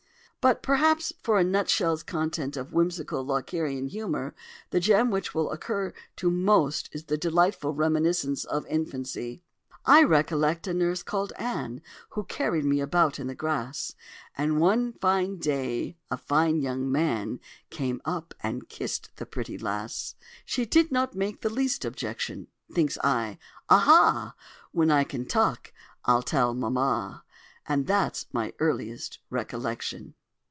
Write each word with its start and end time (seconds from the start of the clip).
But 0.43 0.63
perhaps, 0.63 1.13
for 1.21 1.37
a 1.37 1.43
nutshell's 1.43 2.01
content 2.01 2.57
of 2.57 2.73
whimsical 2.73 3.23
Lockerian 3.23 3.85
humour, 3.87 4.33
the 4.71 4.79
gem 4.79 5.11
which 5.11 5.35
will 5.35 5.51
occur 5.51 5.93
to 6.15 6.31
most 6.31 6.89
is 6.93 7.03
the 7.03 7.15
delightful 7.15 7.75
reminiscence 7.75 8.43
of 8.45 8.65
infancy: 8.65 9.43
"I 9.85 10.01
recollect 10.01 10.65
a 10.65 10.73
nurse 10.73 11.03
call'd 11.03 11.31
Ann, 11.37 11.79
Who 12.13 12.23
carried 12.23 12.65
me 12.65 12.79
about 12.81 13.17
the 13.17 13.35
grass, 13.35 13.93
And 14.35 14.59
one 14.59 14.93
fine 14.93 15.37
day 15.37 15.99
a 16.09 16.17
fine 16.17 16.59
young 16.59 16.91
man 16.91 17.39
Came 17.69 18.01
up, 18.03 18.33
and 18.41 18.67
kiss'd 18.67 19.11
the 19.17 19.27
pretty 19.27 19.59
Lass: 19.59 20.15
She 20.43 20.65
did 20.65 20.91
not 20.91 21.13
make 21.13 21.41
the 21.41 21.51
least 21.53 21.85
objection! 21.85 22.47
Thinks 22.73 22.97
I. 23.03 23.37
'Aha! 23.69 24.35
When 24.71 24.89
I 24.89 25.03
can 25.03 25.27
talk 25.27 25.71
I'll 26.05 26.23
tell 26.23 26.55
Mamma.' 26.55 27.23
—And 27.67 27.85
that's 27.85 28.25
my 28.33 28.53
earliest 28.57 29.19
recollection." 29.29 30.15